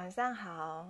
[0.00, 0.88] 晚上好，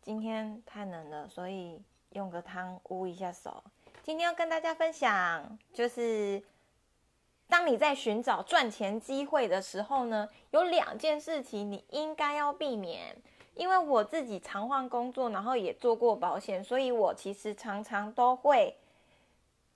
[0.00, 1.78] 今天太冷了，所以
[2.12, 3.62] 用个汤捂一下手。
[4.02, 6.42] 今天要跟大家分享，就是
[7.50, 13.14] 当你在寻找赚钱机会的时候呢，有两件事情你应该要避免。
[13.56, 18.74] 因为我自己常换工作，然后也做过保险，所以我其实常常都会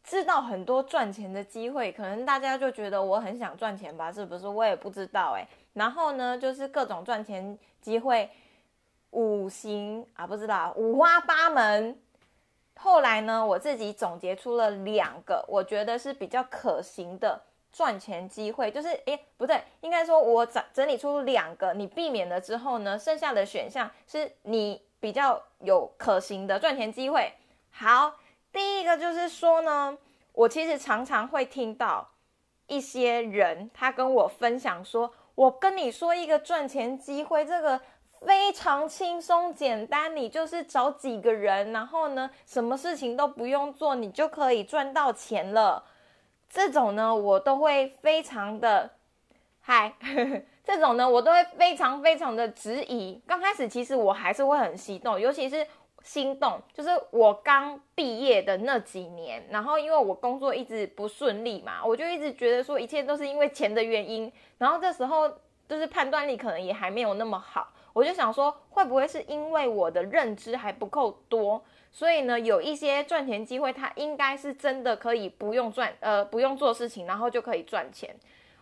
[0.03, 1.93] 知道很多赚钱的机会。
[1.93, 4.49] 可能大家就觉得我很想赚钱吧，是不是？
[4.49, 5.46] 我也不知道哎。
[5.79, 8.28] 然后呢，就是各种赚钱机会，
[9.12, 11.98] 五行啊，不知道五花八门。
[12.77, 17.42] 后来呢，我自己总结出了两个，我觉得是比较可行的。
[17.70, 27.30] 赚钱机会就是，诶，不对，应该说，我整整理出两个，你避免了之后呢，剩下的选项是你比较有可行的赚钱机会。
[27.70, 28.14] 好，
[28.50, 29.97] 第一个就是说呢，
[30.33, 32.08] 我其实常常会听到
[32.69, 37.80] 一些人他跟我分享说，我跟你说一个赚钱机会，这个
[38.27, 45.84] 非常轻松简单，你就是找几个人，然后呢，什么事情都不用做，你就可以赚到钱了。
[46.50, 48.91] 这种呢，我都会非常的
[49.61, 49.94] 嗨，
[50.66, 53.22] 这种呢，我都会非常非常的质疑。
[53.25, 55.64] 刚开始其实我还是会很心动，尤其是
[56.02, 65.28] 心动，就是我刚毕业的那几年，然后因为我工作一直不顺利嘛，我就一直觉得说一切都是因为钱的原因，然后这时候
[65.69, 71.64] 就是判断力可能也还没有那么好，我就想说会不会是因为我的认知还不够多。
[71.91, 78.14] 所以呢，有一些赚钱机会，它应该是真的可以不用赚，呃，不用做事情，然后就可以赚钱。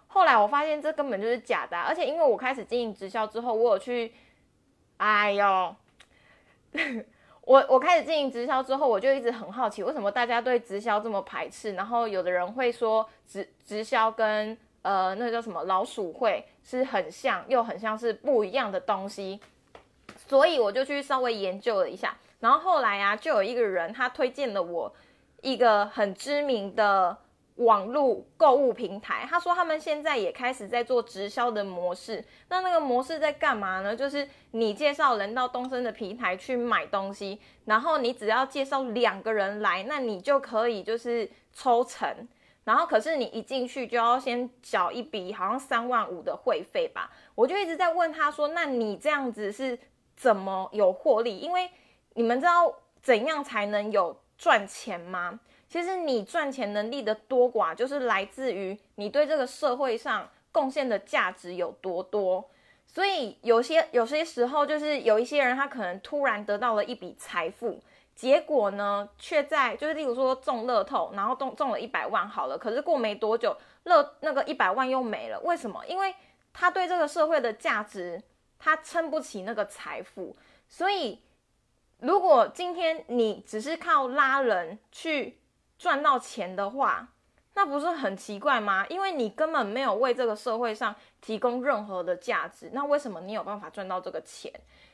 [0.07, 4.15] 后来我发现这根本就是假的，而且因为我开始经营直销之后，我有去，
[4.99, 5.75] 哎呦，
[7.47, 11.75] 我我开始经营直销之后，我就一直很好奇，为什么大家对直销这么排斥？
[11.75, 19.41] 然后有的人会说直直销跟呃那个叫什么老鼠会是很像，又很像是不一样的东西，
[20.27, 22.17] 所以我就去稍微研究了一下。
[22.41, 24.93] 然后后来啊，就有一个人他推荐了我
[25.41, 27.17] 一个很知名的
[27.57, 29.27] 网络购物平台。
[29.29, 32.25] 他说他们现在也开始在做直销的模式。
[32.49, 33.95] 那那个模式在干嘛呢？
[33.95, 42.29] 就是你介绍人到东森的平台去买东西，然后你只要介绍两个人来，那你就可以就是抽成。
[42.65, 47.11] 然后可是你一进去就要先缴一笔好像三万五的会费吧。
[47.37, 49.79] 我就一直在问他说，那你这样子是
[50.17, 51.39] 怎么有获利？
[51.39, 51.71] 因为
[52.15, 55.39] 你们知道怎样才能有赚钱吗？
[55.69, 62.49] 其实你赚钱能力的多寡，就是来自于你对这个社会上贡献的价值有多多。
[62.87, 67.83] 所以有些有些时候，就是有一些人他可能突然得到了一笔财富，
[68.15, 75.41] 结果呢，却在就是例如说中乐透，然后中中了一百万好了，可是过没多久，乐那个一百万又没了。
[75.41, 75.85] 为什么？
[75.87, 76.15] 因为
[76.53, 78.23] 他对这个社会的价值，
[78.59, 80.37] 他撑不起那个财富，
[80.69, 81.21] 所以。
[82.01, 85.39] 如果今天你只是靠拉人去
[85.79, 87.09] 赚到钱的话，
[87.55, 88.87] 那不是很奇怪吗？
[88.89, 94.53] 因为你根本没有为这个社会上提供任何的价值，那为什么你有办法赚到这个钱？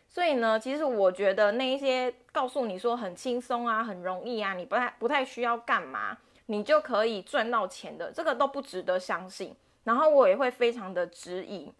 [0.08, 9.56] 所以呢，其实我觉得那一些告诉你说很轻松啊、很容易啊，你不太不太需要干嘛，你就可以赚到钱的，这个都不值得相信。
[9.84, 11.72] 然后我也会非常的质疑。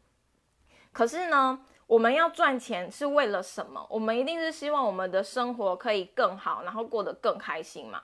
[0.93, 1.65] 可是呢？
[1.89, 3.87] 我们要赚钱是为了什么？
[3.91, 8.01] 我们一定是希望我们的生活可以更好，然后过得更开心嘛。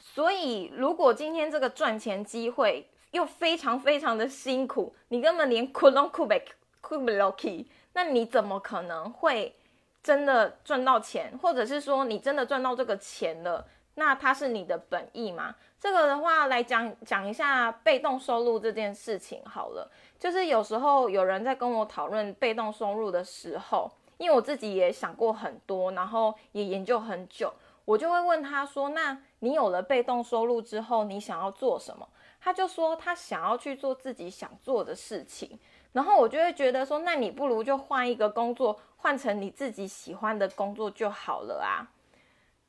[0.00, 6.34] 所以，如果今天这个赚钱机会又非常非常的辛苦，你根本连苦都苦不
[6.80, 9.54] 苦不了起，那你怎么可能会
[10.02, 11.38] 真的赚到钱？
[11.40, 15.54] 或者是说，你真的赚到这个钱了，那它是你的本意吗？
[15.78, 19.90] 这个的话来讲讲一下被动收入这件事情好了。
[20.18, 27.52] 就是有时候有人在跟我讨论被动收入的时候，因为我自己也想过很多，然后也研究很久，
[27.90, 32.08] 我就会问他说：“那你有了被动收入之后，你想要做什么？”
[32.40, 35.58] 他就说他想要去做自己想做的事情，
[35.92, 41.90] 然后我就会觉得说：“那你不如就换一个工作，换成你自己喜欢的工作就好了啊。”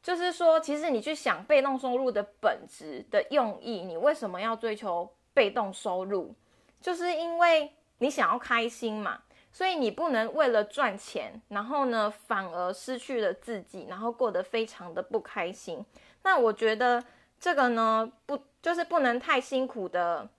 [0.02, 6.34] 就是说，其实你去想被动收入的本质的用意，你为什么要追求被动收入？
[6.82, 9.22] 就是因为你想要开心嘛，
[9.52, 15.86] 所以你不能为了赚钱，然后呢反而失去了自己，然后过得非常的不开心。
[16.24, 17.04] 那我觉得
[17.40, 20.30] 这个呢，不就是不能太辛苦的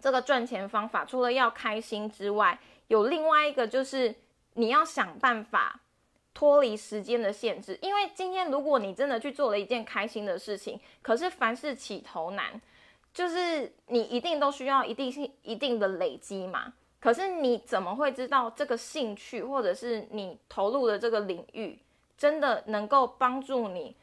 [0.00, 2.58] 这个赚钱方法，除了要开心之外，
[2.88, 4.14] 有另外一个就是
[4.54, 5.80] 你要想办法
[6.32, 7.78] 脱离时间的限制。
[7.82, 12.60] 因为今天如果你真的去做了一件开心的事情，可是凡事起头难。
[13.12, 21.78] 就是你一定都需要一定性一定的累积嘛，可是你怎么会知道这个兴趣或者是你投入的这个领域
[22.18, 23.96] 真的能够帮助你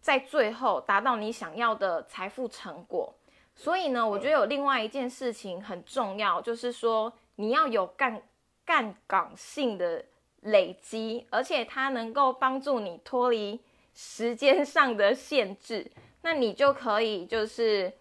[0.00, 3.14] 在最后达到你想要的财富成果？
[3.54, 8.20] 所以呢，我觉得有另外一件事情很重要，就是说你要有干
[8.64, 10.04] 干岗性的
[10.40, 13.60] 累积，而且它能够帮助你脱离
[13.94, 15.88] 时间上的限制，
[16.22, 17.92] 那你就可以就是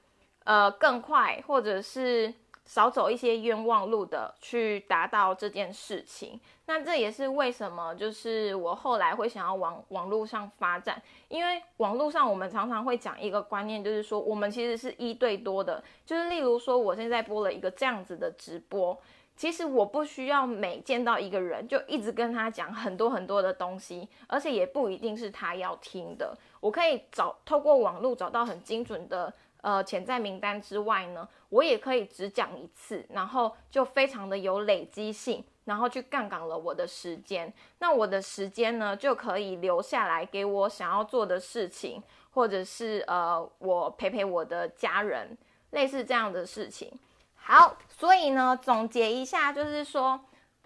[0.44, 2.34] 呃更快，或者是。
[2.66, 6.40] 少走一些冤枉路的，去达到这件事情。
[6.66, 15.84] 那这也是为什么，就是我后来会想要往网络上发展，因为网络上我们常常会讲一个观念，就是说我们其实是一对多的。
[16.06, 18.98] 就是例如说，我现在播了一个这样子的直播，
[19.36, 26.34] 其实我不需要每见到一个人就一直跟他讲很多很多的东西，而且也不一定是他要听的。
[26.62, 29.34] 我可以找透过网络找到很精准的。
[29.64, 37.52] 呃，潜在名单之外呢，我也可以只讲一次，然后就非常的有累积性，然后去杠杆了我的时间。
[37.80, 45.38] 那我的时间呢，就可以留下来给我想要做的事情，或者是呃，我陪陪我的家人，
[45.72, 46.92] 类似这样的事情。
[47.36, 50.20] 好，所以呢，总结一下，就是说，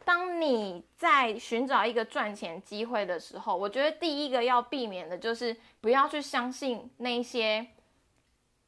[0.03, 7.67] 当你在寻找一个赚钱机会的时候，我觉得第一个要避免的就是不要去相信那些。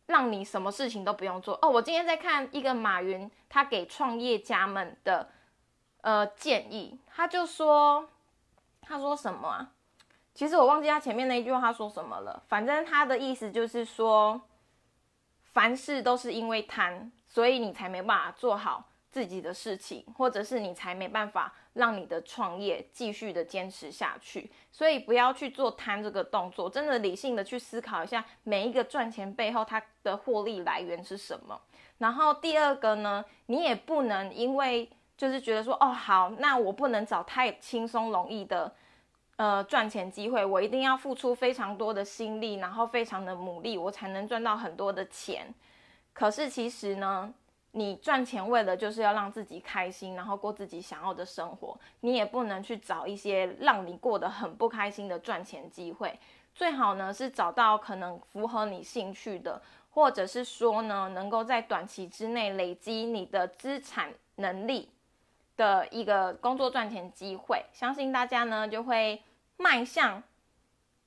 [0.09, 1.69] 让你什么事情都不用做哦！
[1.69, 5.29] 我今天在看一个马云他给创业家们的
[6.01, 8.09] 呃建议，他就说
[8.81, 9.71] 他说什么啊？
[10.33, 12.41] 其实我忘记他前面那一句话他说什么了。
[12.47, 14.41] 反正他的意思就是说，
[15.43, 21.53] 凡事都是因为贪，所以你才没办法做好自己的事情，或者是你才没办法。
[21.73, 31.57] 让你的创业继续的坚持下去，所以不要去做贪这个动作，真的理性的去思考一下每一个赚钱背后它的获利来源是什么。
[31.99, 38.75] 然后第二个呢，你也不能因为就是觉得说哦好，那我不能找太轻松容易的
[39.37, 45.53] 呃赚钱机会，我一定要付出非常多的心力，然后非常的努力，我才能赚到很多的钱。
[46.11, 47.33] 可是其实呢？
[47.71, 56.19] 你赚钱为了就是要让自己开心，然后过自己想要的生活，你也不能去找一些让你过得很不开心的赚钱机会。
[56.55, 59.61] 最好呢是找到可能符合你兴趣的，
[59.91, 64.89] 或者是说呢能够在短期之内累积你的资产能力
[65.55, 67.63] 的一个工作赚钱机会。
[67.71, 69.21] 相信大家呢就会
[69.57, 70.21] 迈向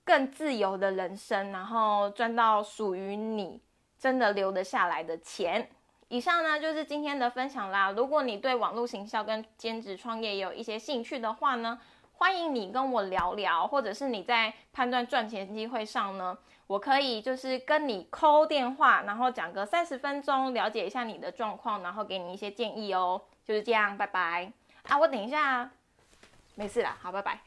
[0.05, 3.61] 更自由的人生，然后赚到属于你
[3.99, 5.69] 真的留得下来的钱。
[6.13, 7.91] 以上呢就是今天的分享啦。
[7.91, 11.81] 如果你对网络行销跟兼职创业有一些兴趣的话呢，
[12.13, 16.37] 欢迎你跟我聊聊，或者是你在判断赚钱机会上呢，
[16.67, 23.23] 我可以就是跟你扣电话，然后讲个三十分钟，了解一下你的状况，然后给你一些建议哦。
[23.47, 24.99] 就是这样，拜拜啊！
[24.99, 25.71] 我等一下，
[26.57, 27.41] 没事啦，好，拜拜。